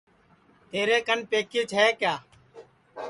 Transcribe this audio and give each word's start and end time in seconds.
تیرے 0.71 0.97
کن 1.07 1.19
پکیچ 1.29 1.69
ہے 1.79 1.87
کیا 1.99 2.15